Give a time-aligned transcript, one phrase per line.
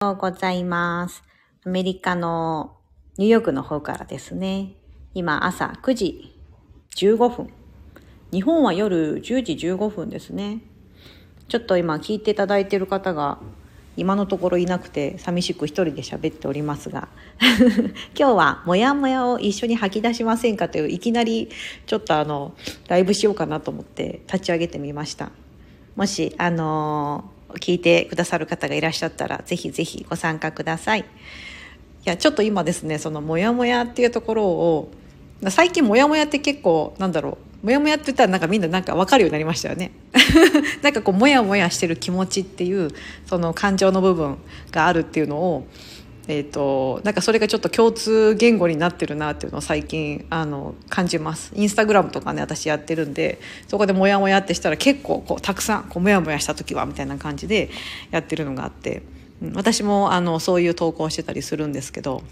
[0.00, 1.24] ようございます。
[1.66, 2.76] アメリカの
[3.16, 4.74] ニューヨークの方からですね。
[5.12, 6.38] 今朝9時
[6.94, 7.52] 15分。
[8.30, 10.60] 日本は夜10時15分ですね。
[11.48, 13.40] ちょっと今聞いていただいている方が
[13.96, 17.08] 今のところいなくて寂しく一人で喋っておりますが
[18.16, 21.48] 今日はモヤモヤを一緒に吐き出しませんかといういきなり
[21.86, 22.54] ちょっとあの
[22.86, 25.32] ライブしようかなと思って立ち上げてみました
[25.96, 31.00] もしあの聞いてくださる方がいらっしゃったらぜひぜひご参加ください。
[31.00, 31.04] い
[32.04, 34.90] やちょっと今ですねそのモヤモヤっていうところを
[35.50, 39.90] 最近モヤモヤって結構なんだろうモヤモヤって言ったらなんかみんななんかわかるようになりましたよね。
[40.82, 42.90] なんかこうモヤモヤしてる気持ちっていう
[43.26, 44.38] その感情の部分
[44.70, 45.66] があるっていうのを
[46.30, 51.52] えーと、なんかそれがちょっと共通言語になってるなっていうのを最近あの感じます。
[51.56, 57.70] インスタグラムとかね私やってるんでそこでモヤモヤってしたら結構こうたくさんこうモヤモヤした時はみたいな感じで
[58.10, 59.02] やってるのがあって
[59.42, 62.22] うん私もあのそういう投稿してたりするんですけど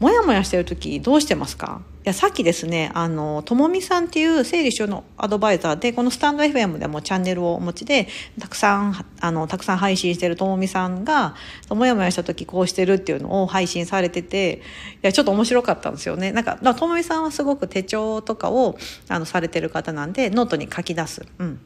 [0.00, 1.82] もやもやしてる時どうしてますか？
[2.00, 8.08] いやさっきですねあのともみさんっていう整理収納アドバイザーでこのスタンド FM でもチャンネルをお持ちで
[8.40, 11.34] たくさんあのたくさん配信してるともみさんが
[11.68, 14.62] もやもやした時こうしてるっていうのを配信されてて
[14.94, 16.32] いやちょっと面白かったんですよね。
[16.32, 21.26] なんかともみさんはすごく手帳とかをあのされてる方なんでノートに書き出す。
[21.38, 21.60] うん。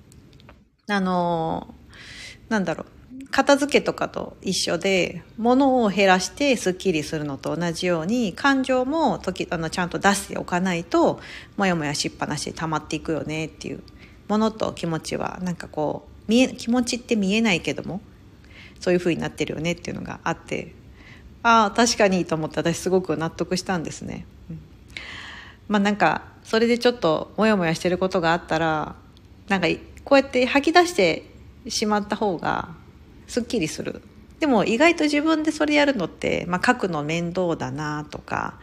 [0.89, 1.73] あの
[2.49, 2.87] なんだろう。
[3.35, 11.19] 片付けとかと一緒で物を減らしてすっきりするのと同じように感情も時あのちゃんと出しておかないと
[11.57, 13.83] もやもやしっぱなしで溜まっていくよねっていう
[14.29, 18.01] ものと気持ちはなんかこう見え気持ちって見えないけども
[18.79, 20.73] そういう風になってるよねっていうのがあって
[21.43, 24.27] ああ確かにと思って私すごく納得したんですね。
[25.67, 28.95] まあなんかそれでちょっとモヤモヤしてることがあったら
[29.49, 29.67] なんか
[30.05, 31.29] こうやって吐き出して
[31.67, 32.84] しまった方が
[33.27, 34.03] すっきりする。
[34.41, 38.59] でも意外と自分でそれやるのって、まあ、書くの面倒だなとか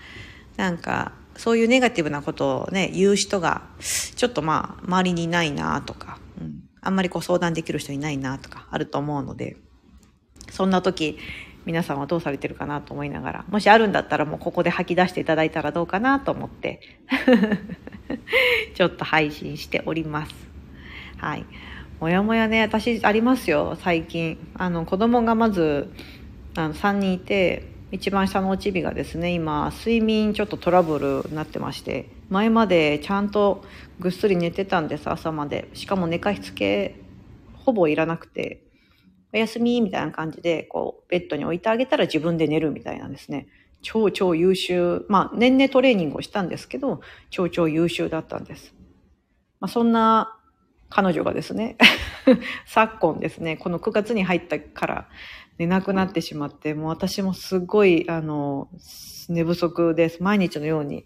[0.58, 3.64] なんかそういうネガティブなことをね言う人が
[4.16, 9.58] ちょっとまあ周りにいないなとか、うん、あんまりこう相談できる人いないなとかあると思うので
[10.52, 11.18] そんな時
[11.66, 16.82] 皆さんはどうされてるかなと思いながらもしあるんだったらもうここで吐き出していただいたらどうかなと思って
[18.76, 20.36] ちょっと配信しております。
[21.18, 21.46] はい。
[22.02, 24.40] もやもやね私ありますよ最近。
[24.56, 25.94] あの子供がまず
[26.56, 33.64] あの3人いて一番下のおちびがですね今睡眠ちょっとトラブルになってまして前までちゃんと
[34.00, 35.70] ぐっすり寝てたんです朝まで。
[35.76, 36.96] しかも寝かしつけ
[37.54, 38.64] ほぼいらなくて
[39.32, 43.48] おやすみみたいな感じでこうベッドに置いてあげたら自分で寝るみたいなんですね。
[43.84, 45.06] 超超優秀。
[45.08, 48.74] まあ年々トレーニングをしたんですけど超超優秀だったんです、
[49.60, 50.40] まあ、そんな
[50.92, 51.78] 彼女がですね
[52.68, 55.10] 昨今ですねこの9月に入ったから
[55.58, 58.70] 寝なくなってしまってもう私もすごいあの
[59.30, 60.22] 寝不足です。
[60.22, 61.06] 毎日のように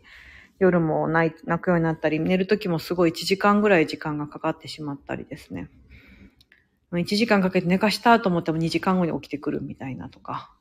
[0.60, 5.70] 夜も泣くようになったり寝る時もすごい1時間ぐらい時間がかかってしまったりですね。
[6.92, 10.52] 1時間かけて寝かしたと思っても2時間後に起きてくるみたいなとか。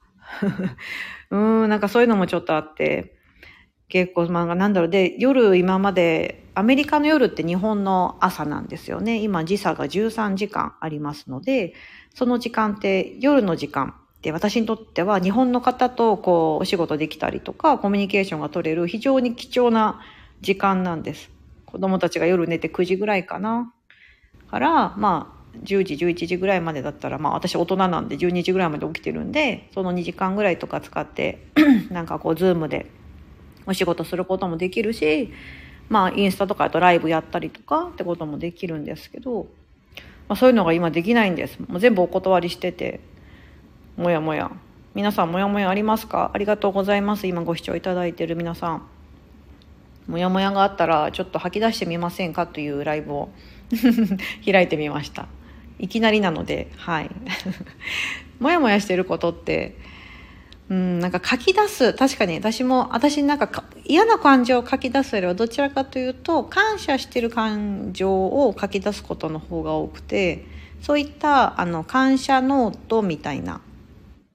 [1.30, 3.16] うーんなんかそういうのもちょっとあって
[3.88, 4.90] 結構漫画なんだろう。
[4.90, 9.18] で夜今までアメリカの夜って日本の朝なんですよね。
[9.18, 11.74] 今時差が13時間ありますので
[12.14, 20.00] その時間って夜の時間で私にとっては日本の方とこうお仕事できたりとかコミュニケーションが取れる非常に貴重な
[20.40, 21.30] 時間なんです。
[21.66, 23.72] 子供たちが夜寝て9時ぐらいかな。
[24.48, 31.46] からまあ10時11時ぐらいまでだったらまあ私大人なんで12時ぐらいまで起きてるんでその2時間ぐらいとか使って
[31.90, 32.90] なんかこうズームで
[33.66, 35.32] お仕事することもできるし
[35.88, 39.46] まあインスタとかだとライブやったりとかってこともできるんですけど、
[40.28, 41.58] まあ、そういうのが今できないんです。
[41.60, 43.00] もう全部お断りしてて
[43.96, 44.50] もやもや。
[44.94, 46.30] 皆さんもやもやありますか？
[46.32, 47.26] ありがとうございます。
[47.26, 48.82] 今ご視聴いただいてる皆さん。
[50.06, 52.46] もやもやがあったらちょっと吐き出してみませんか？
[52.46, 53.30] というライブを
[54.46, 55.26] 開いてみました。
[55.78, 57.10] いきなりなのではい。
[58.38, 59.76] もやもやしてることって
[60.70, 61.92] うん、なんか書き出す。
[61.94, 63.48] 確かに私も私なんか
[63.86, 70.46] 嫌な感情を書き出すよりはどちらかというと感謝してる感情を書き出すことの方が多くて
[70.80, 73.60] そういったあの感謝ノートみたいな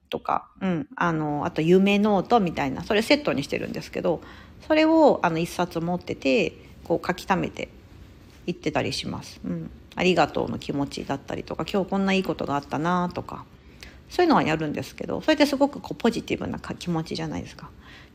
[0.08, 4.20] とか、うん、あのあと夢ノートみたいなそれセットにしてるんですけど
[4.66, 6.52] それをあの一冊持ってて
[6.84, 7.68] こう書き溜めて
[8.46, 9.40] いってたりします。
[9.44, 13.44] うん、ありがとうの気持ちだったりとか今日こんないいことがあったなとか。
[14.10, 17.70] そういうのはやるんですけどそれってすごくこうポジティブな気持ちじゃないですか。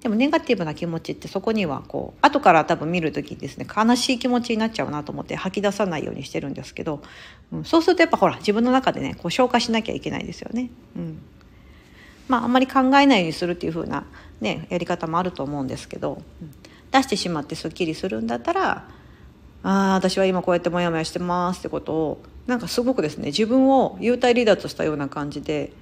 [0.06, 7.02] でもネガティブな気持ちってそこにはこう後から多分見る時ですね悲しい気持ちになっちゃうなと思って吐き出さないようにしてるんですけど、
[7.52, 10.69] うん、そうするとやっぱほら自分の中でねこう消化しなきゃいけないですよね。
[10.96, 11.22] うん、
[12.28, 14.06] まああんまり考えないようにするっていう風な
[14.42, 16.52] ねやり方もあると思うんですけどうん
[16.92, 18.88] 出してしまってすっきりするんだったら
[19.63, 25.74] ああ私は今こうやってモヤモヤしてますってことをなんかすごくですね自分を幽体離脱したような感じで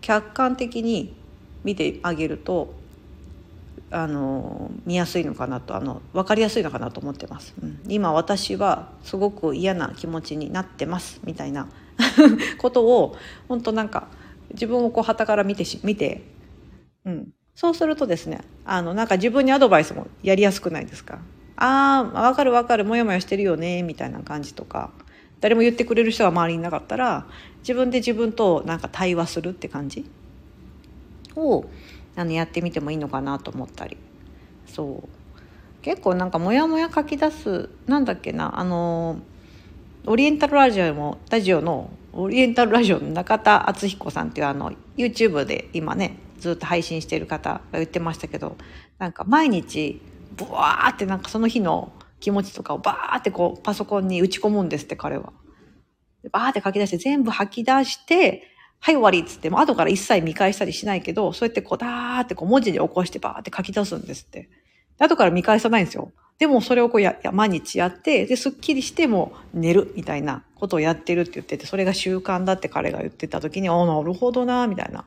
[0.00, 1.14] 客観的に
[1.62, 2.79] 見てあげると
[3.90, 11.68] あの見やすいのかなとあの分かりやすいのかなと思ってます、うん、今私はすごく嫌な気持ちになってますみたいな。
[12.56, 13.16] ことを
[13.46, 14.08] 本当なんか
[14.52, 16.22] 自分をこう旗から見てし見て、
[17.04, 21.18] うん、そうするとですねあのなんか自分にアドバイスもやりやすくないですか。
[21.56, 22.86] ああ分かる分かる。
[22.86, 24.90] モヤモヤしてるよねみたいな感じとか。
[25.40, 27.26] 誰も言ってくれる人が周りにいなかったら
[27.60, 30.04] 自分で自分となんか対話するって感じ
[31.34, 31.64] を
[32.16, 33.96] あのやってみてもいいのかなと思ったり
[34.66, 35.08] そう
[35.82, 39.20] 結構なんかモヤモヤ書き出すなんだっけなあの
[40.06, 48.56] オリエンタルラジオもラジオのオリエンタルラジオの中田敦彦さんっていうあの YouTube で今ねずっと配信している方が言ってましたけど
[48.98, 50.00] なんか毎日
[50.32, 55.32] ブワーってなんかその日の気持ちとかをバーってこうパソコンに打ち込むんですって彼は。
[56.32, 58.49] バーって書き出して全部吐き出して
[58.80, 64.48] はい終わりっつっても後から一切見返したりしないけどそうやってこうダーってこう文字で起こしてバーって書き出すんですって。
[65.00, 66.12] 後から見返さないんですよ。
[66.38, 75.04] でもそれをこうや、や毎日やって、で、すっきりしても寝るみたいなことをやってるって言ってて、それが習慣だって彼が言ってた時に、ああ、なるほどな、みたいな。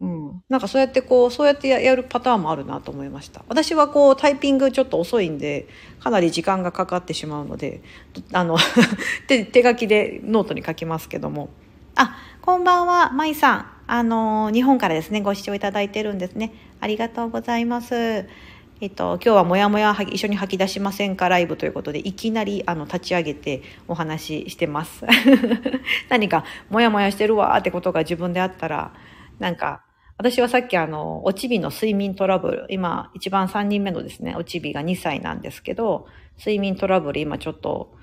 [0.00, 0.42] うん。
[0.48, 3.44] なんかそうやってこう、そうやってやるパターンもあるなと思いました。
[3.48, 5.66] 私はこう、タイピングちょっと遅いんで、
[5.98, 7.82] かなり時間がかかってしまうので、
[8.32, 8.56] あの
[9.26, 11.48] 手、手書きでノートに書きますけども。
[11.96, 13.66] あ、こんばんは、まいさん。
[13.86, 16.52] あの、日本からですね、ご視聴いただいてるんですね。
[16.78, 17.94] ありがとうございます。
[18.82, 25.06] えっと、今日はもやもや一緒に吐き出しませんかライブということで、いきなりあの立ち上げてお話ししてます。
[26.10, 28.92] 何かもやもやしてるわってことが自分であったら、
[29.38, 29.82] なんか、
[30.18, 37.94] 私はさっきあの、おちびの睡眠トラブル、今一番3人目のですね、おちびが2歳なんですけど、睡眠トラブル今ちょっと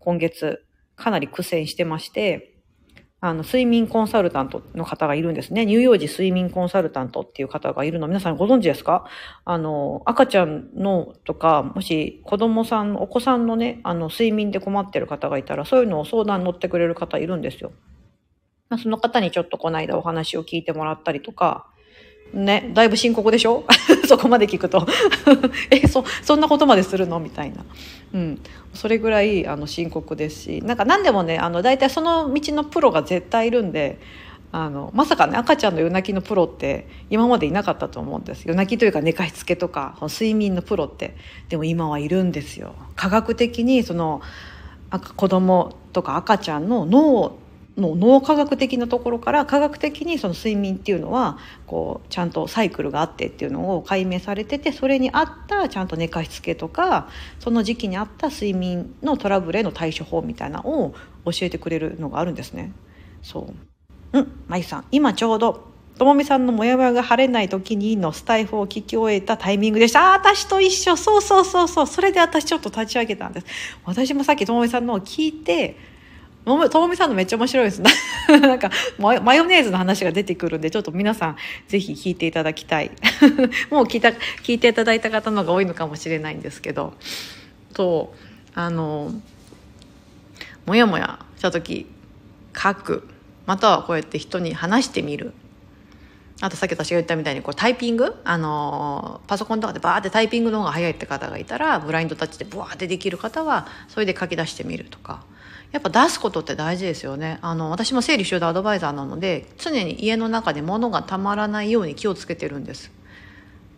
[0.00, 0.64] 今月
[0.96, 2.53] かなり苦戦してまして、
[3.26, 5.64] あの、睡眠コンサルタントの方がいるんですね。
[5.64, 9.06] 乳幼児睡眠コンサルタントっていう方がいるの皆さんご存知ですか？
[9.46, 17.72] あの、赤ちゃんのとか、もし子供さん、お子さんのね、あの、睡眠で困ってる方がいたら、そういうのを相談乗ってくれる方いるんですよ。
[18.76, 21.66] その方にちょっとこの間お話を聞いてもらったりとか、
[22.34, 23.64] ね、だいぶ深刻でしょ？
[24.08, 24.86] そこまで聞くと
[25.70, 27.20] え、そ、そんなことまでするの？
[27.20, 27.64] みたいな。
[28.12, 28.40] うん。
[28.72, 34.00] それぐらい、あの、深刻ですし、なんか何でもね、あの、大体その道のプロが絶対いるんで、
[34.50, 38.44] あの、まさかね、赤ちゃんの夜泣きのプロって今までいなかったと思うんです。
[38.46, 41.16] 夜泣きというか寝かしつけとか、睡眠のプロって。
[41.48, 42.74] でも今はいるんですよ。
[42.96, 44.20] 科学的にその、
[45.16, 47.36] 子供とか赤ちゃんの脳
[47.76, 57.08] の脳科学的なところから科学的にその睡眠っていうのはこうちゃんとサイクルがあってっていうのを解明されててそれに合ったちゃんと寝かしつけとか
[57.40, 60.94] その時期に合った睡眠のトラブルへの対処法みたいなのを
[61.24, 62.72] 教えてくれるのがあるんですね。
[63.22, 63.40] そ
[64.12, 70.12] ううんまゆさん今ちょうどともみさんのモヤモヤが晴れない時にのスタイフを聞き終えたタイミングでした。
[70.12, 70.96] あ、私と一緒。
[70.96, 71.86] そうそうそうそう。
[71.86, 73.46] それで私ちょっと立ち上げたんです。
[73.84, 75.76] 私もさっきともみさんのを聞いて、
[76.44, 77.82] ともみさんのめっちゃ面白いです。
[78.28, 81.36] なんか、マヨネーズの話が出てくるんで、ちょっと皆さん、
[81.68, 82.90] ぜひ聞いていただきたい。
[83.70, 84.10] もう聞いた、
[84.42, 86.94] 聞いていただいた方の方が多いのかもしれないんですけど、
[87.72, 88.14] と、
[88.54, 89.12] あの、
[90.66, 91.86] もやもやした時、
[92.56, 93.08] 書く。
[93.46, 95.32] またはこうやって人に話してみる。
[96.40, 98.16] あとさっき私が言ったみたいにこうタイピング？
[98.24, 105.24] あのパソコンとかでバーってタイピングの方が早いって方がいたらブラインドタッチでブワーってできる方はそれで書き出してみるとか
[105.72, 107.38] やっぱ出すことって大事ですよね。
[107.42, 112.90] あの、私も整理収納アドバイザーなので、常に家の中で物がたまらないように気をつけてるんです。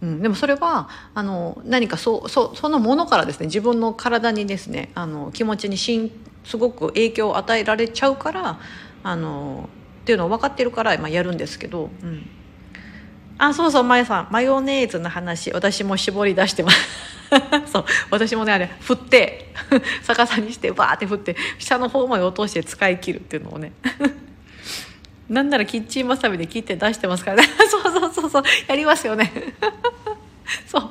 [0.03, 6.11] うん、でもそれはあの何かそうそうそのものからですね自分の体にですねあの気持ちにしん
[6.45, 8.61] すごく影響を与えられちゃうから
[9.03, 9.69] あの
[10.03, 12.29] っていうのを分かってるから、まあ、やるんですけど、うん、
[13.39, 14.29] あそうそうまやさん。
[14.31, 16.79] マヨネーズの話私も絞り出してます。
[17.71, 17.85] そう。
[18.11, 19.53] 私もねあれ振って
[20.07, 23.73] 逆さにしてバーって振って下の方まで落として使い切るっていうのをね。
[25.29, 27.49] なんならキッチンバサミで切って出してますからね。
[27.69, 28.43] そうそうそうそう。
[28.69, 29.33] やりますよね。
[30.67, 30.91] そう。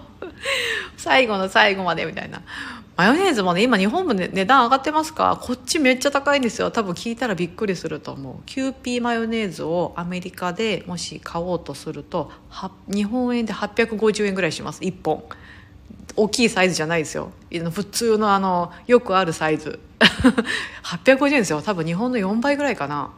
[0.98, 2.42] 最後の最後までみたいな。
[2.98, 5.38] マヨネーズもね今日本も、ね、値段上がってますか？
[5.42, 6.72] こっちめっちゃ高いんですよ。
[6.72, 8.36] 多分聞いたらびっくりすると思う。
[8.46, 12.32] キューピーマヨネーズをアメリカでもし買おうとすると
[12.88, 14.82] 日本円で850円ぐらいします。
[14.82, 15.24] 1本。
[16.18, 17.32] 大きいサイズじゃないですよ。
[17.72, 19.80] 普通のあのよくあるサイズ。
[20.84, 21.62] 850円ですよ。
[21.62, 23.12] 多分日本の4倍ぐらいかな。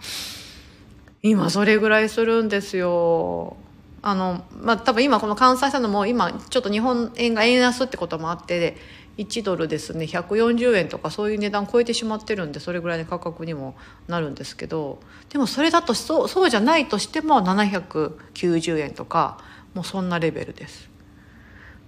[1.21, 3.57] 今それぐらいするんですよ。
[4.01, 8.77] あのまあ多分今この関西さんのも今ちょっと日本円が円安ってこともあって
[9.17, 10.05] 1ドルですね。
[10.05, 13.75] 140円とかそういう値段超えてしまってるんでそれぐらいの価格にも
[14.07, 19.39] なるんですけどでもそれだとそうそうじゃないとしても790円とか
[19.73, 20.89] もうそんなレベルです。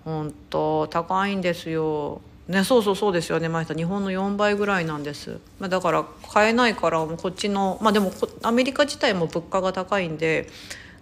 [0.04, 2.22] 本当高いんですよ。
[2.48, 3.48] ねそうそうそうですよね。
[3.48, 5.40] 前さ日本の4倍ぐらいなんです。
[5.62, 10.50] だから買えないからこっちのまあでもアメリカ自体も物価が高いんで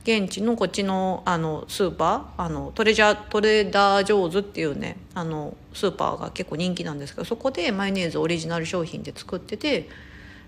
[0.08, 9.90] 現地のこっちのあのスーパーあのトレジャートレーダージョーズっていうねあのスーパーが結構人気なんですけどそこでマヨネーズオリジナル商品で作ってて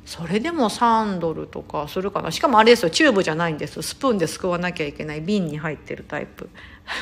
[0.05, 2.31] それでも3ドルとかするかな。
[2.31, 3.81] しかもあれですよチューブじゃないんです。
[3.81, 6.49] スプーンですくわなきゃいけない瓶に入ってるタイプ。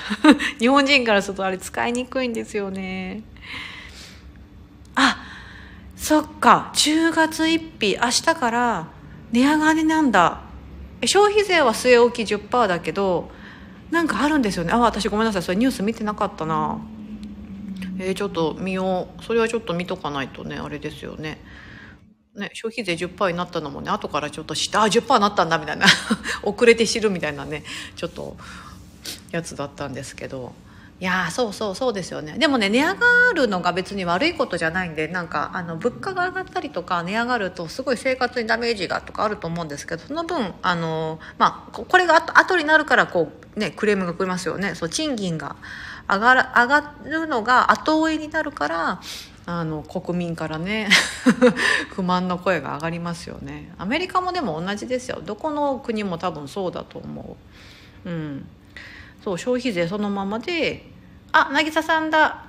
[0.59, 3.21] 日本人からするとあれ使いにくいんですよね。
[4.95, 5.23] あ
[5.95, 6.71] そっか。
[6.73, 8.87] 10月1日明日から
[9.31, 10.46] 値上がりなんだ。
[11.05, 13.29] 消費税は据え置き10%だけど
[13.91, 14.71] なんかあるんですよね。
[14.73, 15.43] あ私ごめんなさい。
[15.43, 16.79] それニュース見てなかったな。
[17.99, 19.23] えー、ちょっと見よう。
[19.23, 21.39] それはちょっと見とかないとねあれですよね。
[22.35, 25.85] ね消費税10%になったのもね後からちょっと知ってあ10%になったんだみたいな。
[26.43, 27.63] 遅れて知るみたいなね
[27.95, 28.35] ちょっと
[29.31, 30.53] やつだったんですけど。
[30.99, 32.39] いやそうそうそうですよね。
[32.39, 32.95] でもね値上が
[33.35, 44.73] るのが別に悪いことじゃないんでなんかあの物価が上がったりとか値上がるとすごい生活にダメージがとかあると思うんですけどその分あの、まあ、これが後後になるからこう、ね、クレームが来ますよね。
[44.73, 45.55] そう賃金が
[46.09, 49.01] 上がる上がるのが後追いになるから
[49.45, 50.89] あの国民からね
[51.93, 53.71] 不満の声が上がりますよね。
[53.77, 55.21] アメリカもでも同じですよ。
[55.23, 57.37] どこの国も多分そうだと思
[58.03, 58.09] う。
[58.09, 58.47] うん。
[59.27, 60.85] そう消費税そのままで
[61.33, 62.45] あ渚さんだ。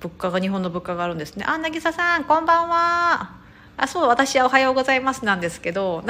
[0.00, 1.44] 物価が日本の物価があるんですね。
[1.46, 3.36] あ渚さんこんばんは。
[3.76, 6.04] あそう私はおはようございますなんですけど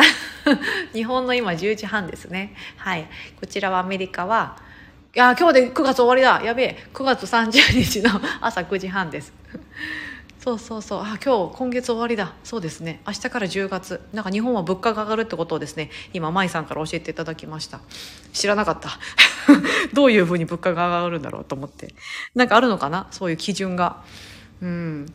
[0.94, 2.56] 日本の今10時半ですね。
[2.78, 3.06] はい。
[3.38, 4.56] こちらはアメリカは
[5.14, 6.42] いや今日で9月終わりだ。
[6.42, 6.86] やべえ。
[6.94, 9.34] 9月30日の朝9時半です。
[10.44, 11.00] そうそうそう。
[11.00, 12.34] あ今日今月終わりだ。
[12.44, 13.00] そうですね。
[13.06, 14.02] 明日から10月。
[14.12, 17.80] なんか日本は物価が上がるってことをですね今舞さんから教えていただきました。
[18.34, 18.90] 知らなかった。
[19.94, 21.94] どういうふうに物価が上がるんだろうと思って。
[22.34, 23.06] なんかあるのかな？
[23.10, 24.02] そういう基準が。
[24.60, 25.06] うん。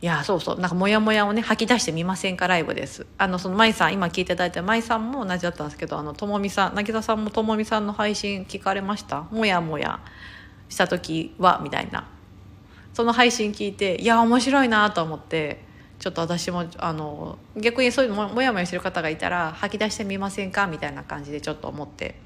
[0.00, 0.60] いやそうそう。
[0.60, 2.46] なんかモヤモヤをね吐き出してみませんか？
[2.46, 3.04] ライブです。
[3.18, 9.22] あのその舞さん今聞いていただいた舞さんも同じだったんですけどあのともみさん渚さんもともみさんの配信聞かれました？
[9.32, 9.98] もやもや
[10.68, 11.58] した時は？
[11.64, 12.06] みたいな。
[12.94, 15.64] その配信聞いていや面白いなと思って
[15.98, 22.16] ちょっと私もあの逆にそういうのもやもやしてる方がいたら吐き出してみませんかみたいな感じでちょっと思って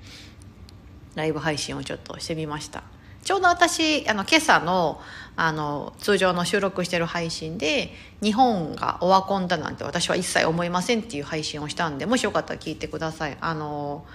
[1.15, 2.83] ライブ配信をちょっとしてみました。
[3.23, 5.01] ちょうど私あの今朝の
[5.35, 7.93] あの通常の収録してる配信で
[8.23, 13.37] 「日本がオワコンだなんて私は一切思いません」っていう配信をしたんでもしよかったら聞いてください。
[13.41, 14.07] あの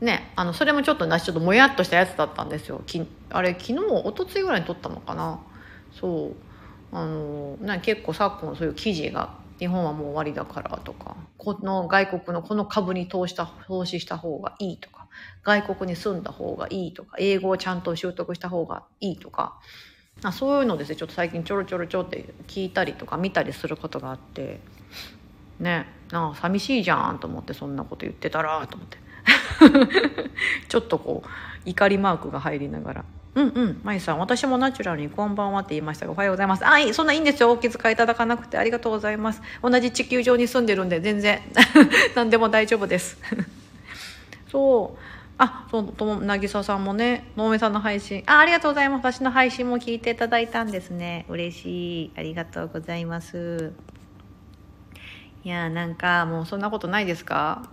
[0.00, 2.82] ねあのそれもちょっとなちょっともやっとしたやつだったんですよ。
[2.86, 5.40] きあれ昨日一昨日ぐらいに撮ったのかな？
[6.00, 6.54] そう。
[6.94, 15.08] あのな結構昨今そういう記事が日本はもう終わりだからとかこの外国のこの株に投した投資した方がいいとか
[15.42, 19.58] 外国に住んだ方がいいとか英語をちゃんと習得した方がいいとか
[20.22, 24.60] あそういうのですねちょっと最近ちょろちょろちょって聞いたりとか見たりすることがあって
[25.58, 28.98] ねなあ寂しいじゃんと思ってそんなこと言ってたらと思って。
[30.68, 31.28] ちょっとこう
[31.64, 33.04] 怒りマークが入りながら。
[33.34, 36.64] うんうんまいさん私もナチュラルにこんばんはって言いましたがおはようございます。
[36.66, 37.50] あいそんないいんですよ。
[37.50, 39.42] お気遣いいただかなくてありがとうございます。
[39.60, 41.40] 同じ地球上に住んでるんで全然
[42.14, 43.18] 何でも大丈夫です。
[44.50, 44.98] そう。
[45.36, 48.22] あそうとも渚さんもね能めさんの配信。
[48.26, 49.12] あありがとうございます。
[49.12, 51.26] 私の配信も聞いていただいたんですね。
[51.28, 52.12] 嬉しい。
[52.16, 53.72] ありがとうございます。
[55.42, 57.68] いやなんかもうそんなことないですか？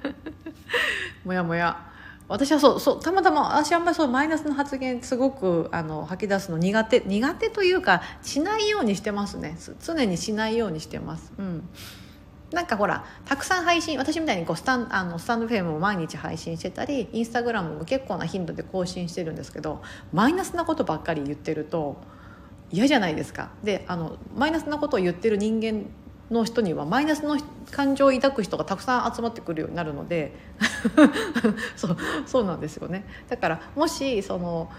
[1.24, 1.78] もやもや。
[2.30, 9.56] 私はそうそうたまたま私あんまりそうマイナスの発言すごくあの吐き出すの苦手苦手というかしないようにしてますね。
[9.84, 11.32] 常にしないようにしてます。
[11.36, 11.68] うん。
[12.52, 19.82] なんかほらたくさん配信私みたいにこうスタンあのスタンドフェームも毎日配信してたりインスタグラムも結構な頻度で更新してるんですけど
[20.12, 21.96] マイナスなことばっかり言ってると
[22.70, 23.50] 嫌じゃないですか。
[23.64, 25.86] であのマイナスなことを言ってる人間
[26.30, 27.38] の人にはマイナスの
[27.70, 30.34] 感情を抱く人がたくさん集まってくるようになるので
[31.76, 31.96] そう
[32.26, 33.04] そうなんですよね。
[33.28, 34.70] だからもしその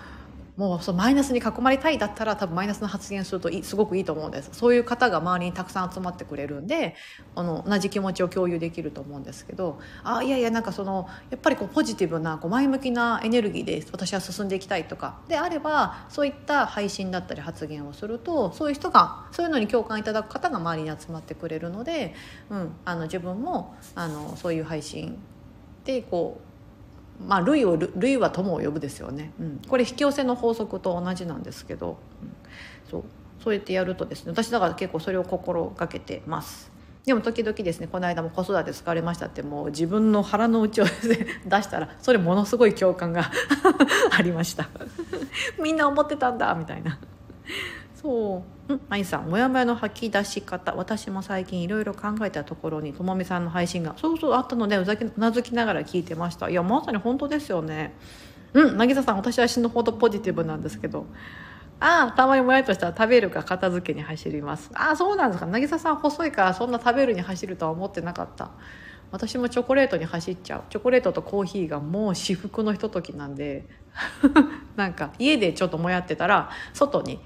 [0.58, 4.50] もうそうマイナスに囲まれたいだったら多分マイナスの発言するとすごくいいと思うんです。
[4.52, 6.96] そういう方が周りにたくさん集まってくれるんで
[7.36, 15.20] あの同じ気持ちを共有できると思うんですけどあいやいやなんかそのやっぱりこうポジティブなこう前向きなエネルギーで私は進んでいきたいとか。
[15.28, 22.14] であればそういった配信だったり発言をするとそういう人がそういうのに共感いただく方が周りに集まってくれるので、
[22.50, 25.18] うん、あの自分もあのそういう配信
[25.86, 26.51] でこう
[27.28, 32.32] まあ類を類は友を呼ぶですよね、うん、これ引き寄せの法則と同じなんですけど、うん、
[32.90, 33.04] そう。
[33.44, 36.72] そうやってやるとですね私だから結構それを心がけてます。
[37.06, 40.92] でも時々ですねこの間も子育て疲れましたってもう自分の腹の内を、ね、
[41.46, 43.32] 出したらそれものすごい共感が
[44.16, 44.70] ありました。
[45.60, 47.00] みんな思ってたんだみたいな。
[48.02, 48.74] そう。
[48.74, 48.82] うん。
[48.90, 50.74] まいさんもやもやの吐き出し方。
[50.76, 53.94] 私も最近いろいろ考えたところにともみさんの配信が。
[53.98, 54.86] そうそうあったのでう
[55.18, 56.50] なずきながら聞いてました。
[56.50, 57.94] いやまさに本当ですよね。
[58.54, 58.78] うん。
[58.78, 61.06] 渚さん私は死ぬほどポジティブなんですけど。
[61.80, 64.70] ああたまにもやっとしたら食べるか片付けに走ります。
[64.74, 65.50] ああそうなんですか。
[65.50, 68.52] 渚さん細いからそんな食べるに走るとは思ってなかった。
[69.12, 70.64] 私もチョコレートに走っちゃう。
[70.70, 73.68] チョコレートとコーヒーがもう至福のひとときなんで。
[74.76, 77.20] なんか家でちょっともやってたら外に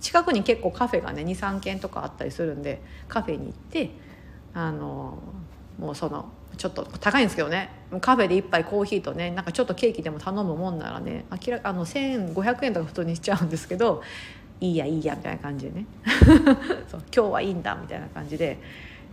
[0.00, 3.90] 近くに結構カフェがね23軒とかあったりするんでカフェに行って
[4.54, 5.18] あの
[5.78, 7.70] もうそのちょっと高いんですけどね。
[8.00, 14.02] カフェで1杯コーヒーとねなんかちょっとケーキでも頼むもんならね明らあの1500円とか普通にしちゃうんですけど
[14.60, 15.86] いいやいいやみたいな感じでね。
[16.88, 18.58] そう今日はいいんだみたいな感じで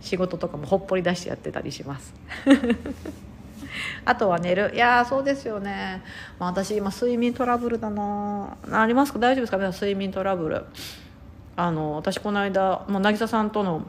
[0.00, 2.14] 仕事とかもほっぽり出してやってたりします。
[4.04, 4.72] あとは寝る。
[4.74, 6.02] いやそうですよね、
[6.38, 8.56] まあ、私今睡眠トラブルだな。
[8.70, 9.18] ありますか？
[9.18, 9.56] 大丈夫ですか？
[9.58, 10.64] 皆さん睡眠トラブル。
[11.56, 13.86] あの私この間もう渚さんとの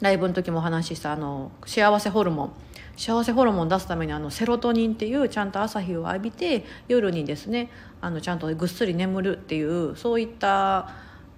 [0.00, 2.52] ライブの時もお話ししたあの幸せホルモン。
[2.96, 10.90] 幸せホルモンを出すためにあのセロトニンっていうちゃんと朝日を浴びて夜にですねあのちゃんとぐっすり眠るっていうそういった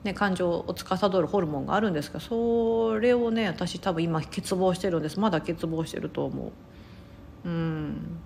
[0.02, 5.18] ね、感情を司るホルモンがあるんですがそれをね私多分今欠乏してるんです。
[5.18, 6.52] まだ欠乏してると思う。
[7.44, 8.20] うん。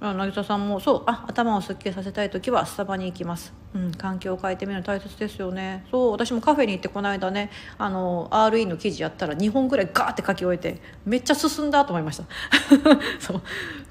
[0.00, 1.02] 渚さんもそう。
[1.06, 5.86] あ頭をすっきりさせたい時はスタバに行きます、うん、環境を変えてみるの大切ですよね。
[5.90, 6.12] そう。
[6.12, 12.24] 私もカフェに行ってこの間ねあの RE の記事やったら2本ぐらいガーって書き終えてめっちゃ進んだと思いました。
[13.18, 13.42] そう。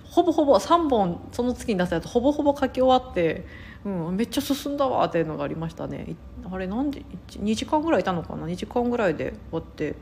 [0.03, 3.46] ほぼほぼ3本その月に出したやつほぼほぼ書き終わって
[3.86, 6.15] うん、めっちゃ進んだわっていうのがありましたね。
[6.51, 9.96] あれなんで2時間ぐらいいたのかな？2時間ぐらいで終わって。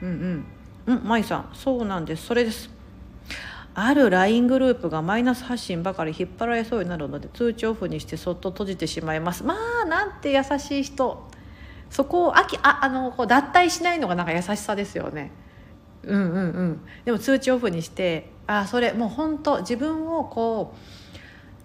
[0.00, 0.44] うんうん。
[0.86, 1.50] うん舞さん。
[1.52, 2.26] そうなんです。
[2.26, 2.70] それです。
[3.74, 9.42] ある LINE グループがマイナス発信ばかり引っ張られそうになるので通知オフにしてそっと閉じてしまいます。
[9.42, 11.28] まあなんて優しい人。
[11.90, 15.32] そこをあきああのこう脱退しないのがなんか優しさですよね。
[16.04, 16.80] うんうんうん。
[17.04, 20.74] でも通知オフにしてあそれもう本当自分をこ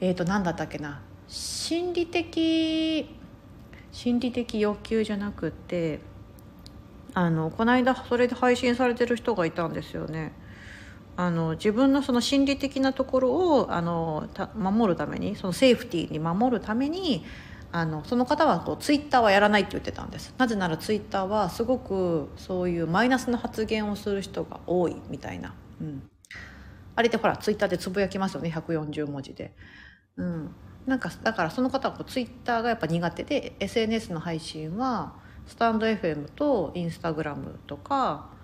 [0.01, 1.01] うえっ、ー、と何だったっけな。
[1.27, 3.07] 心理的
[3.91, 5.99] 心理的欲求じゃなくて
[7.13, 10.31] あのこの間それで配信されてる人がいたんですよね。
[11.19, 17.25] あの自分のその心理的なところをあの守るためにそのセーフティーに守るために
[17.73, 20.33] あのその方はこうツイッターはやらないって言ってたんです。
[20.37, 26.09] なぜならツイッターはすごくそういうマイナスな発言をする人が多いみたいな、うん、
[26.95, 29.53] あれってほらツイッターでつぶやきますよね140文字で、
[30.15, 30.55] うん、
[30.85, 35.15] なんかだからその方はこうツイッターがやっぱ苦手で SNS の配信は
[35.47, 38.38] スタンド FM とインスタグラムとか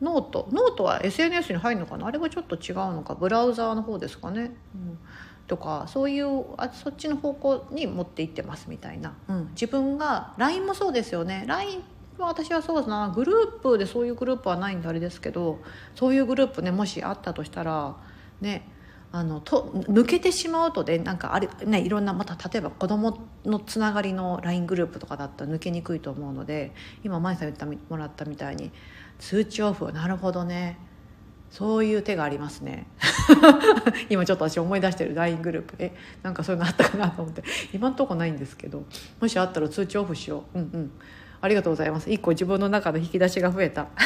[0.00, 0.48] ノート。
[0.52, 2.06] ノートは SNS に入るのかな？
[2.06, 3.14] あれはちょっと違うのか？
[3.14, 4.98] ブラウザーの方ですかね、うん、
[5.46, 11.44] とかそういうあそっちの方向に持っていってますみたいな、うん、自分が LINE もそうですよね。
[11.46, 11.82] LINE
[12.18, 13.10] は私はそうですな。
[13.14, 15.60] グループでそういうグループはないんであれですけど
[15.94, 17.96] そういうグループねもしあったとしたら
[18.40, 18.68] ね
[19.12, 28.70] あのと抜けてしまうとでなんかあれ、ね、いろんなまた例えば子供のつながりの LINE グループとかだったら抜けにくいと思うので今舞さん言ってもらったみたいに
[29.20, 29.92] 通知オフ。
[29.92, 30.78] なるほどね。
[31.50, 32.86] そういう手がありますね。
[34.08, 37.42] 今ちょっと私思い出してる LINE グループえなんかそういうのあったかなと思って。
[37.72, 38.84] 今んとこないんですけど
[39.20, 40.58] もしあったら通知オフしよう。
[40.58, 40.90] うんうん。
[41.40, 42.10] ありがとうございます。
[42.10, 43.86] 一個自分の中の引き出しが増えた。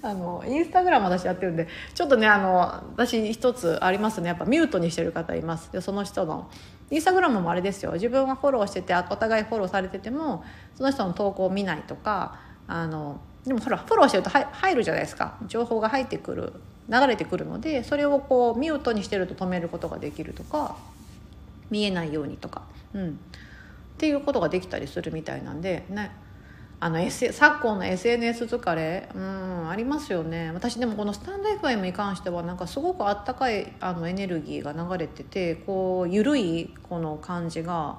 [0.00, 4.28] あのインスタグラム私やってるんでちょっとねあの私一つありますね。
[4.28, 5.72] やっぱミュートにしてる方います。
[5.72, 6.50] でその人の
[6.90, 7.92] インスタグラムもあれですよ。
[7.92, 15.38] 自分がフォローしててお互いフォローされててもその人の投稿を見ないとかあのでもほらフォローしてると入るじゃないですか。
[15.46, 16.52] 情報が入ってくる
[16.90, 20.76] 流れてくるのでそれをこうミュートにしてると止めることができるとか
[21.70, 22.62] 見えないようにとか、
[22.94, 23.12] うん、っ
[23.98, 26.10] ていうことができたりするみたいなんでね。
[26.80, 30.52] あの、S、昨今の SNS 疲れ、うん、ありますよね。
[30.54, 37.98] 私でもこのスタンド FM に関しては、なんかすごくあったかいあのエネルギーが流れてて、こう、緩いこの感じが、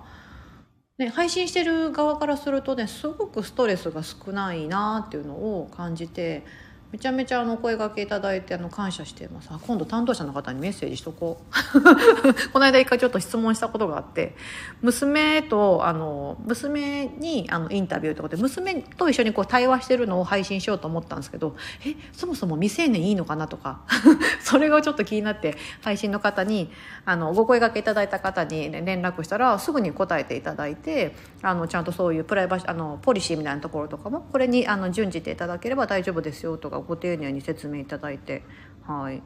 [1.00, 6.46] ね、配信してる側からするとね、すごくストレスが少ないなっていうのを感じて、
[6.92, 9.50] めちゃめちゃあの声掛けいただいてあの感謝してます。
[9.68, 11.82] 今度担当者の方にメッセージしとこう。
[12.52, 14.36] この間一回ちょっと質問したことがあって
[14.82, 23.82] 娘とあの娘にあのインタビューってことで娘と一緒にこう対話してるのを配信しようと思ったんですけどえそもそも未成年いいのかなとか
[24.42, 26.72] それがちょっと気になって配信の方に
[27.06, 38.44] あのご声掛けいただいた方に、連絡したらすぐに答えていただいてあのちゃんとそういうプライバシーあのポリシーみたいなところとかもこれにあの準じていただければ大丈夫ですよとかご丁寧に説明いただいて、
[38.86, 39.22] はい。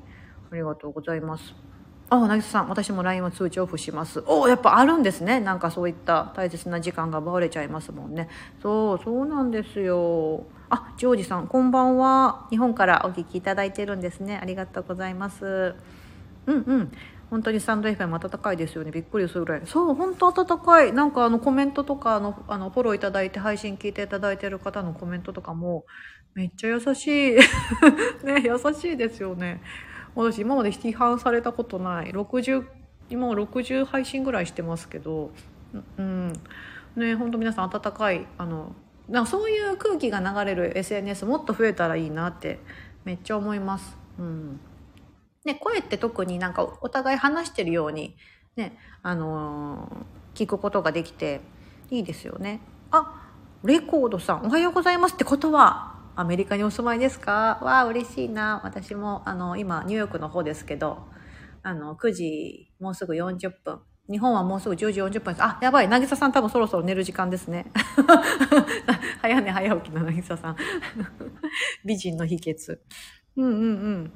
[0.51, 1.55] ありがとうございます。
[2.09, 4.23] あ、渚さん、私も LINE は通知オフします。
[4.27, 5.39] おやっぱあるんですね。
[5.39, 8.29] なんかそういった大切な時間が奪われちゃいますもんね。
[8.61, 10.43] そう、そうなんですよ。
[10.69, 12.47] あ、ジョージさん、こんばんは。
[12.49, 14.39] 日本からお聞きいただいてるんですね。
[14.41, 15.75] ありがとうございます。
[16.45, 16.91] うんうん。
[17.33, 25.83] 本当にスタンド FM 温かいですよねびっくりするぐらいそう本当温かいなんかあのコメントとかのあのフォローいただいて配信聞いていただいてる方のコメントとかも
[26.36, 27.36] めっちゃ優しい。
[28.26, 29.62] ね優しいですよね。
[30.15, 32.12] 私今まで批判されたことない。
[32.12, 32.65] 60
[33.10, 35.32] 今も60配信ぐらいしてますけど。
[35.98, 36.34] うん
[36.96, 38.76] ね本当皆さん温かいあの
[39.10, 42.60] なんかそういう空気が流れる SNS もっと増えたらいいなって
[43.06, 43.98] めっちゃ思います。
[44.19, 44.60] うん。
[45.46, 48.15] ね、声って特になんかお互い話してるように
[48.56, 51.41] ね、あのー、聞くことができて
[51.89, 52.62] いいですよね。
[52.91, 53.30] あ、
[53.63, 57.60] レコードさん、おはようございますってことは、アメリカにお住まいですか？
[57.62, 58.62] わあ、嬉しいな。
[58.63, 61.08] 私も、あの、今、ニューヨークの方ですけど、
[61.63, 63.80] あの、9時、もうすぐ40分。
[64.12, 65.43] 日本はもうすぐ10時40分です。
[65.43, 65.88] あ、やばい。
[65.88, 67.65] 渚さん多分そろそろ寝る時間ですね。
[69.21, 70.58] 早寝早起きの渚さん。
[71.86, 72.80] 美人の秘訣。
[73.38, 73.65] うんうんう
[74.06, 74.12] ん。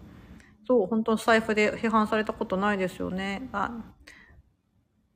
[0.68, 3.50] そう、本当財布で批判されたことないですよね。
[3.54, 3.72] あ、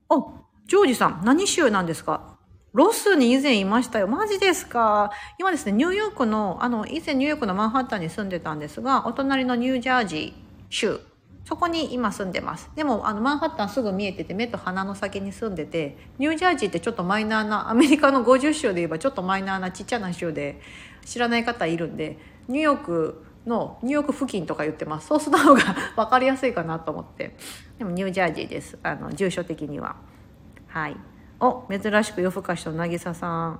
[0.09, 0.33] お、
[0.67, 2.37] ジョージさん、何州なんですか？
[2.73, 4.07] ロスに以前いましたよ。
[4.07, 5.11] マジですか？
[5.37, 10.33] 今ですね、ニューヨークの、あの、以前ニューヨークのマンハッタンに住んでたんですが、お隣のニュージャージー
[10.69, 11.01] 州、
[11.43, 12.71] そこに今住んでます。
[12.73, 20.61] でも、あの、マンハッタンすぐ見えてて、目と鼻の先に住んでて、ニュージャージーってちょっとマイナーな、アメリカの50州で言えばちょっとマイナーなちっちゃな州で、
[21.05, 25.07] 知らない方いるんで、ニューヨークのニューヨーク付近とか言ってます。
[25.07, 25.61] そうする方が
[25.97, 27.35] 分かりやすいかなと思って。
[27.79, 28.77] でもニュージャージーです。
[28.81, 29.97] あの、住所的には。
[30.67, 30.95] はい。
[31.41, 33.59] お、珍しく夜更かしと渚さん。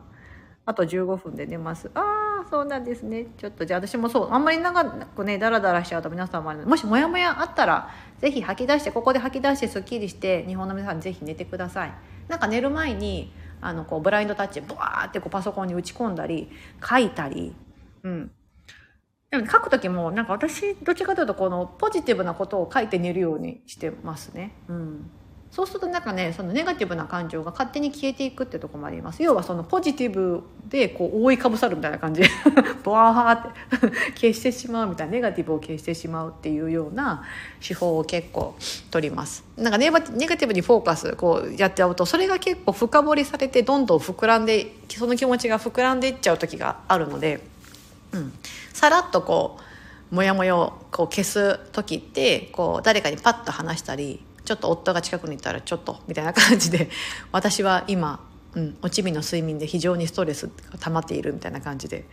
[0.66, 1.90] あと15分で寝ます。
[1.96, 3.26] ああ、そうなんですね。
[3.38, 7.90] ちょっとじゃあ私もそう、あんまり長くね、ダラダラしちゃうと皆さんももしモヤモヤあったら、
[8.20, 11.94] ぜひ吐き出して、ここで吐き出してスッキリして、日本の皆さんぜひ寝てください。
[12.28, 16.52] なんか寝る前に、あの、こう、ブラインドタッチ、ブワーってこうパソコンに打ち込んだり、
[16.88, 17.56] 書いたり、
[18.04, 18.32] うん。
[19.32, 24.54] でも書く時も、なんか私、どっちかというと、このポジティブなことを書いて寝るようにしてますね。
[24.68, 25.12] うん。
[25.52, 29.22] そうするとなんかねそのネガティブな感情が勝手に消えていくってとこもあります。
[29.22, 32.22] 要はそのポジティブでこう覆いかぶさるみたいな感じ。
[32.22, 32.30] で
[32.84, 33.52] ボワーって
[34.16, 37.24] 消してしまうみたいなネガティブを消してしまうっていうような
[37.66, 38.56] 手法を結構
[38.92, 39.44] 取ります。
[39.58, 47.42] なんかネガティブにフォーカスこうやっちゃうとそれが結構深掘りされてどんどん膨らんでその気持ちが膨らんでいっちゃう時があるので、
[48.14, 48.34] うん、
[48.72, 49.58] さらっとこ
[50.12, 56.90] うモヤモヤをこう消す時ってこう誰かにパッと話したりちょっと夫が近くにいたらちょっとみたいな感じで
[57.32, 58.20] 私は今、
[58.54, 62.04] うん、おちびの睡眠で非常にストレスが溜まっているみたいな感じで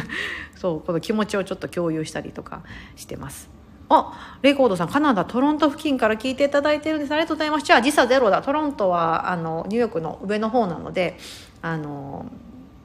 [0.54, 2.62] そうこの気持ちをちょっと共有したりとか
[2.94, 3.48] してます。
[3.88, 7.12] あ、レコードさん、カナダ、トロント付近から聞いていただいてるんです。
[7.12, 7.64] ありがとうございます。
[7.64, 8.42] じゃあ、時差ゼロだ。
[8.42, 11.16] トロントは、あの、ニューヨークの上の方なので、
[11.62, 12.26] あの、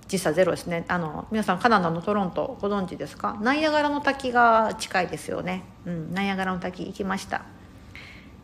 [0.08, 0.86] 時差ゼロですね。
[0.88, 3.38] あの、皆さん、カナダのトロント、ご存知ですか？
[3.42, 5.66] ナイアガラの滝が近いですよね。
[5.86, 7.42] うん、ナイアガラの滝行きました。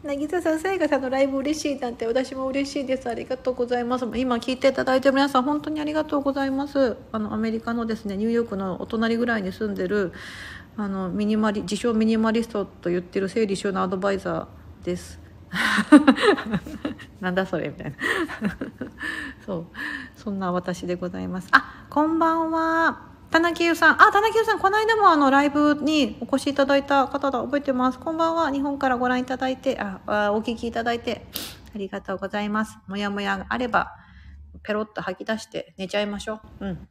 [0.03, 3.09] 渚さん、さやかさんのライブ嬉しいなんて私も嬉しいです。
[3.09, 4.05] ありがとうございます。
[4.15, 6.95] 今聞いていただいてる皆さん、本当にありがとうございます。
[7.11, 10.13] あの、アメリカのですね、ニューヨークのお隣ぐらいに住んでる、
[10.77, 15.19] あの、ミニマリ、自称ミニマリストと言ってる整理収納アドバイザーです。
[17.19, 17.97] なんだそれみたいな
[19.45, 19.65] そう
[20.15, 24.01] そんな私でございますあこんばんは田中優さん。
[24.01, 27.39] あ、田中優さん、この間もあの、ライブにお越しいただいた方だ。
[27.43, 27.99] 覚えてます。
[27.99, 28.51] こんばんは。
[28.51, 31.27] 日本からご覧いただいて、あ、あお聞きいただいて、
[31.75, 32.79] ありがとうございます。
[32.87, 33.91] もやもやがあれば、
[34.63, 36.65] ペロッと吐き出して寝ちゃいましょう。
[36.65, 36.87] うん。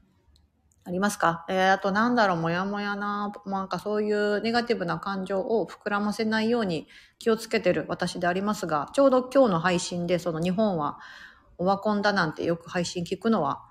[0.85, 1.45] ありますか？
[1.49, 6.87] えー、あとなんだろう、もやもやな、なんかそういうネガティブな感情を膨らませないように
[7.19, 11.01] 気をつけてる私でありますが、ちょうど今日の配信で、その日本は
[11.59, 13.65] オワコンだなんてよく配信聞くのは、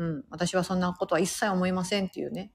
[0.00, 0.24] うん。
[0.30, 2.52] 私はそんなことは一切思いませんっていうね。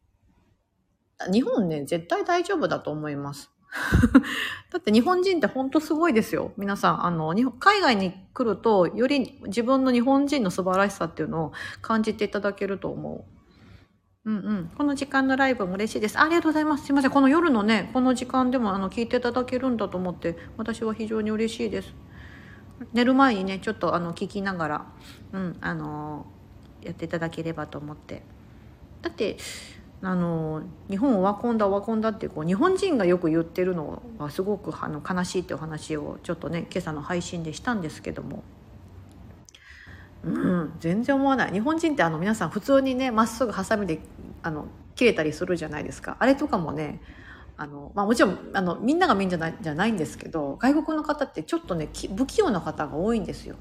[1.31, 3.51] 日本ね、絶対大丈夫だと思います。
[4.71, 6.53] だって日本人って本当すごいですよ。
[6.57, 13.25] 皆さん、あの、海外に来ると、より自分の日本人の素晴らしさっていうのを感じていただけると思
[14.25, 14.29] う。
[14.29, 14.71] うんうん。
[14.75, 16.19] この時間のライブも嬉しいです。
[16.19, 16.85] ありがとうございます。
[16.85, 17.11] すいません。
[17.11, 21.93] この夜のね、この時間でもあの聞いていただけるんだと思って、私は非常に嬉しいです。
[22.93, 24.85] 寝る前にね、ちょっとあの聞きながら、
[25.31, 26.25] うん、あの
[26.85, 28.23] やっていただければと思って。
[29.01, 29.37] だって、
[30.01, 38.43] あの日本オワコンだオワコンだってこう日本人がよく言ってるのはすごくあの悲しいってお話をちょっとね今朝の配信でしたんですけども
[40.23, 43.99] うん全然思わない日本人ってあの皆さん普通にねまっすぐハサミで
[44.43, 47.01] あの切れたりするじゃないですかあれとかもね
[47.57, 53.55] あの、まあ、もちろんあのみんながみんなじゃないんですけど外国の方ってちょっとね不器用な方が多いんですよ。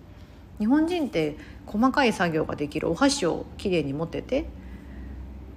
[0.58, 1.36] 日本人って
[1.66, 4.46] 細かい作業ができるお箸をきれいに持てて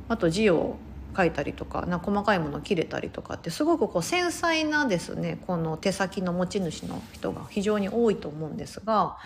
[0.10, 0.78] あと字を
[1.16, 9.18] 書いたりとかな細かいものを切れたりとかってすごくこう繊細なですねこの手先の持ち主の人が非常に多いと思うんですが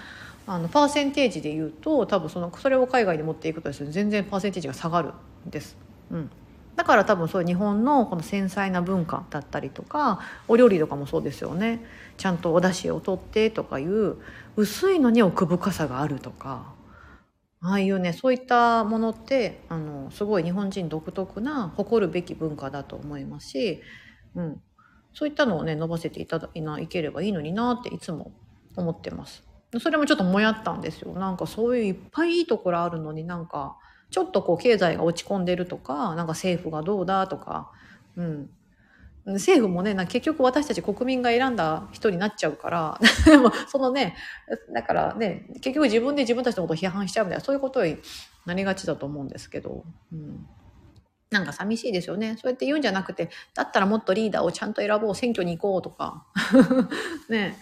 [0.47, 5.09] あのパーセンテージで言うと多分そのそれを海外に持っていくとですね全然パーセンテージが下がる
[5.47, 5.77] んです。
[6.11, 6.29] うん
[6.75, 11.85] だから多分そういう日本のこの繊細な文化だったりとかお料理とかもそうですよね
[12.21, 14.17] ちゃんとお出汁を取ってとかいう
[14.55, 16.71] 薄いのに奥深さがあるとか
[17.61, 23.81] ああいうねそういったものってあのすごい日本人独特な誇るべき文化だと思いますし、
[24.35, 24.61] うん、
[25.15, 28.31] そういったのをね伸ばせていただいないければいいのになっていつも
[28.75, 29.43] 思ってます。
[29.79, 31.13] それもちょっともやったんですよ。
[31.13, 33.77] なんかそういういっぱいいいところあるのになんか
[34.11, 37.71] ちょっとこう経済が落ち込んでるとかなんか政府がどうだとか、
[38.15, 38.49] うん、
[39.25, 42.99] 政府もね、結局私たち国民が選んだ人になっちゃうから、
[43.69, 44.15] そのね、
[44.73, 47.97] だからね、結局自分で自分たちのことを批判しちゃうみたいな、そういうことに
[48.45, 50.47] なりがちだと思うんですけど、うん、
[51.29, 52.37] なんか寂しいですよね。
[52.41, 56.25] そうやって言うんじゃなくて、だったらもっとリーダーをちゃんと選ぼう、選挙に行こうとか、
[57.29, 57.57] ね、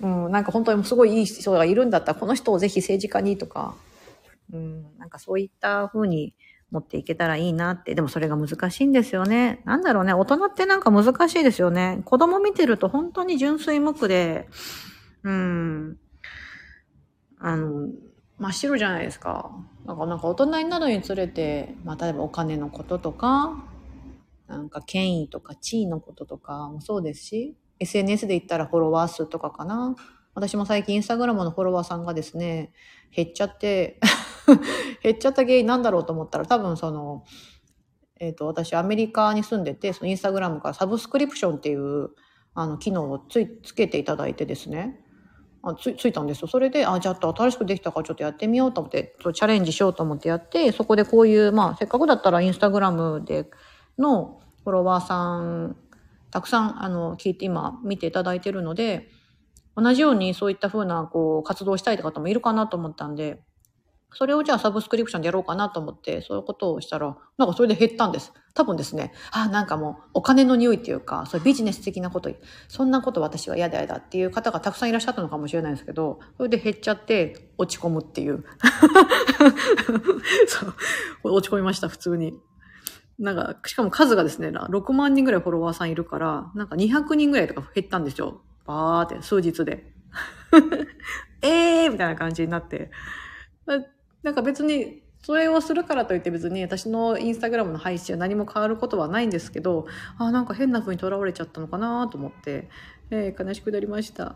[0.00, 3.74] うん、なんか本当にすごいいい人がいるんだったら、この人をぜひ政治家にとか、
[4.52, 6.34] うん、なんかそういった風に
[6.72, 7.94] 持っていけたらいいなって。
[7.94, 9.60] でもそれが難しいんですよね。
[9.66, 10.14] なんだろうね。
[10.14, 12.00] 大人ってなんか難しいですよね。
[12.06, 14.48] 子供見てると本当に純粋無垢で、
[15.22, 15.98] うん。
[17.38, 17.88] あの、
[18.38, 19.50] 真っ白じゃないですか。
[19.84, 23.62] なんかなんか大人になるにつれて、まあ例えばお金のこととか、
[24.48, 29.94] なんか権威とか地位のこととかもそうですし、SNS で言ったらフォロワー数とかかな。
[30.34, 32.72] 私も最近インスタグラムのフォロワーさんがですね、
[33.14, 34.00] 減っちゃって、
[35.02, 37.24] 減っちゃった原因なんだろうと思ったら多分その、
[38.20, 42.10] えっ、と、私アメリカに住んでて、そのインスタグラムからサブスクリプションっていう
[42.54, 45.00] あの機能をついつけていただいてですね、
[45.62, 46.48] あつついたんですよ。
[46.48, 53.48] それで、あ、じゃあ新しくできたからちょっとやってみようと思って、チャレンジしようと思ってやって、そこでこういう、まあ、せっかくだったらインスタグラムで
[53.98, 55.76] のフォロワーさん、
[56.30, 59.08] たくさん、あの、聞いて今見ていただいてるので、
[59.76, 63.40] 同じようにそういった風な、こう、活動したいって方もいるかなと思ったんで、
[64.14, 68.32] それをじゃあサブスクリプションでやろうかなと思って、そういうことをしたら、なんかそれで減ったんです。
[68.54, 72.30] 多分ですね、あ、なんかもうお金の匂いっていうか、そういうビジネス的なこと、
[72.68, 78.44] そんなこと私は嫌だ嫌だっていう方がたくさんいらっしゃったのかもしれないですけど、それで減っちゃって落ち込むっていう。
[80.46, 82.38] そう、落ち込みました、普通に。
[83.18, 88.42] なんか、しかも数がですね、6万人ぐらいフォロワーさんいるから、なんか200人ぐらいとか減ったんですよ。
[88.66, 89.92] バーって、数日で。
[91.42, 92.90] えーみたいな感じになって。
[94.22, 99.86] なんか別に、それをするからといって別に私のインスタグラムの配信は何も変わることはないんですけど、
[100.18, 102.68] あなんか変な風にとらわれちゃったのかなと思って、
[103.10, 104.34] えー、悲しくなりました。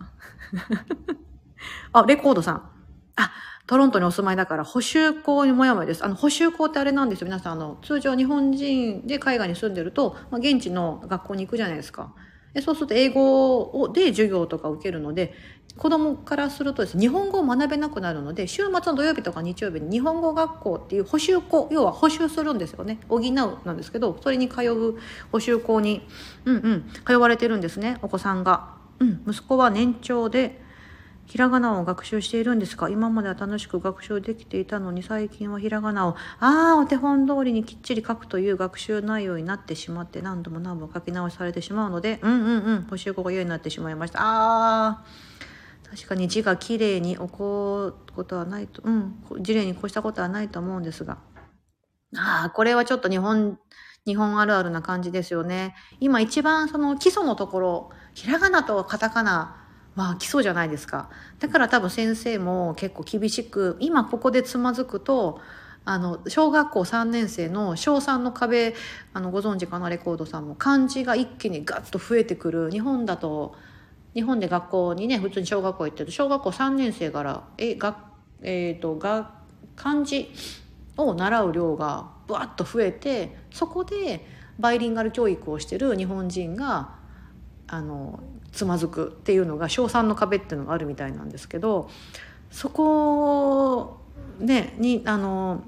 [1.93, 2.71] あ、レコードさん。
[3.17, 3.33] あ、
[3.67, 6.05] トロントにお住まいだから補修校にもやもやです。
[6.05, 7.25] あの、補修校ってあれなんですよ。
[7.25, 12.15] 皆さん、あの、通常日本人で海外に住んでると、まあ、現地の学校に行くじゃないですか。
[12.57, 15.35] でそうすると英語をで授業とか受けるので、
[15.77, 22.99] 子供からするとですね、日本語を学べなくなるので、週末の土曜日とか日曜日に日本語学校っていう補習校、要は補習するんですよね。
[23.11, 24.97] 補うなんですけど、それに通う
[25.33, 26.09] 補習校に、
[26.47, 28.71] うんうん、通われてるんですね、お子さんが。
[29.01, 30.65] うん、息子は年長で、
[31.27, 32.89] ひらがなを学習しているんですか？
[32.89, 44.21] 今までは楽しく学習できていたのに最近はひらがなをああお手本通りにきっちり書くという学習内容になってしまって何度も何度も書き直しされてしまうのでうんうんうん補習校が嫌になってしまいました。
[44.23, 45.91] あー。
[45.91, 51.19] 確かに字がきれいに起こることはないとうん字例に越したことはないと思うんですが。
[52.17, 53.59] ああこれはちょっと日本
[54.07, 55.75] 日本あるあるな感じですよね。
[55.99, 59.66] 今一番その基礎のところひらがなとカタカナ
[59.97, 61.11] まあ基礎じゃないですか。
[61.41, 65.41] だから多分先生も結構厳しく、今ここでつまずくと、
[65.89, 68.75] あの小学校3年生の小3の壁
[69.13, 69.89] あのご存知かな？
[69.89, 73.55] レコードさんも漢字が一気にガッと増えてくる日本だと
[74.13, 78.05] 日本で学校にね普通に小学校行ってると小学校3年生からえが、
[78.43, 79.31] えーと、が
[79.77, 80.33] 漢字
[80.97, 84.27] を習う量がぶわっと増えてそこで
[84.59, 86.97] バイリンガル教育をしてる日本人が
[87.69, 88.19] あの
[88.57, 91.89] つまずくっていうのが小3の壁っていうのがあるみたいなんですけど
[92.51, 93.99] そこ
[94.39, 95.63] ねにあの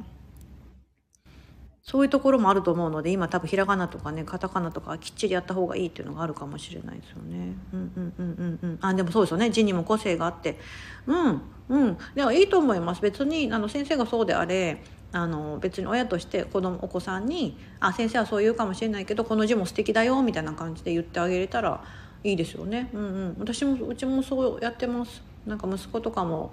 [1.83, 7.55] そういうところもあると思うので今多分ひらがなとかねカタカナとかきっちりやった方がいいっていうのがあるかもしれないですよね。
[7.73, 8.79] うんうんうんうんうん。
[8.83, 10.59] あでもそうですよね字にも個性があって
[11.07, 21.83] うんうんではいいと思います別にあの先生がそうであれあの別に親として子供お子さんに「あ先生はそう言うかもしれないけどこの字も素敵だよ」みたいな感じで言ってあげれたら
[22.25, 22.91] いいですよね。
[22.93, 25.23] うんうん、私もうちもそうやってます。
[25.47, 26.53] なんか息子とかも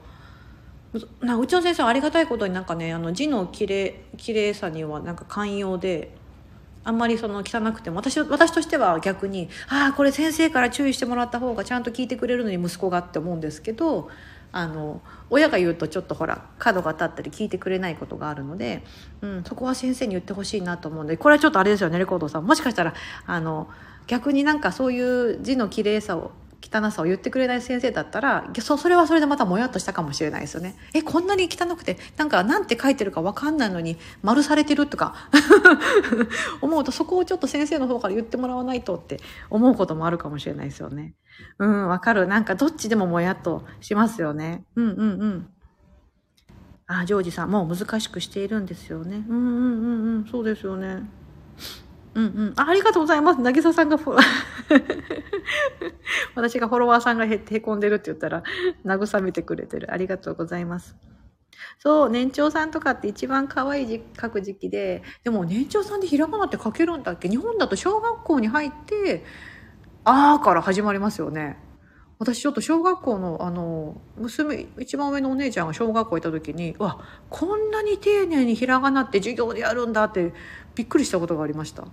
[1.21, 6.15] なうちの先生はありがたいことになんかねあの字のきれ綺麗さにはなんか寛容で
[6.83, 14.09] あんまりその汚くても私私としては逆にああこれ先生から注意してもらった方がちゃんと聞いてくれるのに息子がって思うんですけど
[14.51, 18.83] あの親が言うとちょっとほら角が立ったり聞いてくれないことがあるので、
[19.21, 22.93] うん、そこは先生に言ってほしいなと思うんでこれはちょっとあれですよねレコードさんもしかしたら
[23.25, 23.67] あの
[24.07, 30.75] 逆になんかそういう字の綺麗さを汚さを言ってくれない先生だったらそそれはそれでまたもやっとしたかもしれないですよね。
[30.93, 35.15] えこんなに汚くてなんかなんて書いてるか分かんないのに丸されてるとか
[36.61, 41.13] 思うとそこをちょっと先生の方から言ってもらわないとって思うこともあるかもしれないですよね。
[41.59, 44.65] うんわかるなんかどっちでももやっとしますよね。
[44.75, 45.49] うんうんうん。
[46.87, 49.23] あジョージさんもう難しくしているんですよね。
[49.27, 51.03] うんうんうんうんそうですよね。
[52.15, 52.73] うんうんあ。
[52.73, 53.41] りがとうございます。
[53.41, 54.23] 渚さんがフォロー
[56.35, 58.43] 私がフォロワーさんがへへこんでるって言ったら、
[58.85, 59.91] 慰めてくれてる。
[59.93, 60.95] ありがとうございます。
[61.79, 67.29] そう、年長さんとかって一番可愛い字書く時期で、でも年長さんでひらがなって書けるんだっけ？
[67.29, 69.23] 日本だと小学校に入って、
[70.05, 71.57] あーから始まりますよね。
[72.17, 76.99] 私ちょっと小学校の、あの、娘、一番上のお姉ちゃんが小学校行った時に、わ、
[77.29, 80.33] こんなに丁寧にひらがなって授業でやるんだって
[80.75, 81.85] びっくりしたことがありました。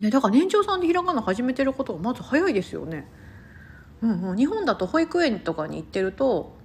[0.00, 3.06] ね、だから年長さんでひらがな始めてることがまず早いですよね。
[4.02, 6.58] うんうん、日本だと保育園とかに行ってると、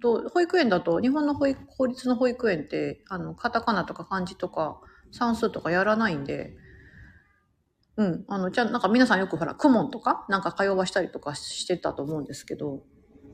[0.00, 4.80] と保育園だと日本の保育法律の保育園ってあのカタカナとか漢字とか
[5.10, 6.54] 算数とかやらないんで、
[7.96, 12.82] うん、あのじゃなんか皆さんよくほら公文とかなんか通わしたりとかしてたと思うんですけど、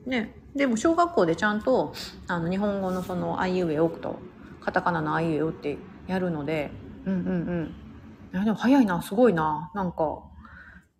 [0.05, 1.93] ね、でも小学校でちゃんと
[2.27, 4.19] あの日本語のその「あいうえおく」と
[4.59, 6.71] カタカナの「あいうえお」ってやるので、
[7.05, 7.75] うんうんうん、
[8.33, 9.71] いや、でも早いな、すごいな。
[9.73, 10.23] なんか、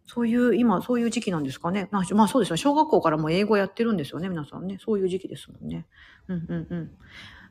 [0.05, 1.87] そういう、今、そういう時期なんですかね。
[1.91, 2.57] まあ、まあ、そうですよ。
[2.57, 4.77] 小学校からも英語やってるんですよね、皆さんね。
[4.79, 5.85] そういう時期ですもんね。
[6.27, 6.91] うんうんうん。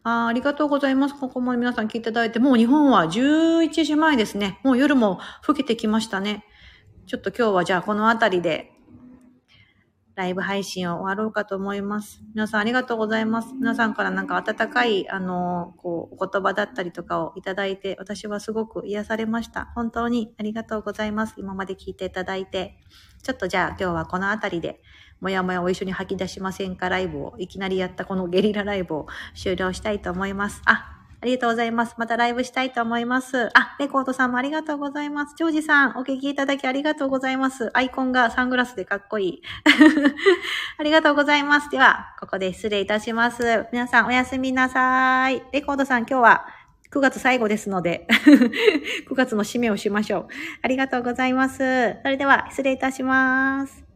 [0.02, 1.14] あありがとうございます。
[1.14, 4.61] ここも皆さん聞いていただいて、もう日本は11時前ですね。
[4.64, 6.44] もう夜も更けてきましたね。
[7.06, 8.72] ちょっと今日はじゃあこの辺りで
[10.18, 12.20] ライブ配信を終わろうかと思います。
[12.34, 13.54] 皆さんありがとうございます。
[13.54, 19.70] 皆さんからなんか温かい、あの、こう、お言葉だったりとかをいただいて、私はすごく癒されました。
[19.76, 21.34] 本当にありがとうございます。
[21.37, 22.80] 今まで聞いていただいて。
[23.22, 24.82] ちょっとじゃあ今日はこの辺りで、
[25.20, 26.88] もやもやを一緒に吐き出しませんか？
[26.88, 30.62] ライブを、いきなりやったこのゲリラライブを終了したいと思います。
[30.64, 31.96] あ、ありがとうございます。
[31.98, 33.48] またライブしたいと思います。
[33.59, 35.35] あ、レコードさんもありがとうございます。
[35.37, 37.76] ジョージさん、お聞きいただきありがとうございます。
[37.76, 39.42] アイコンがサングラスでかっこいい。
[40.78, 41.70] ありがとうございます。
[41.70, 43.66] では、ここで失礼いたします。
[43.72, 45.42] 皆さんおやすみなさい。
[45.52, 46.46] レコードさん、今日は
[46.92, 48.07] 9月最後ですので
[49.11, 50.26] 9月の締めをしましょう。
[50.62, 51.59] ありがとうございます。
[52.02, 53.88] それでは、失礼いたします。